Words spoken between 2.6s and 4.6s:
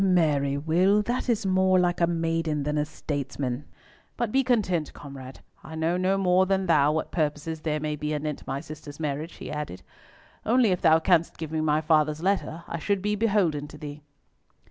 than a statesman! But be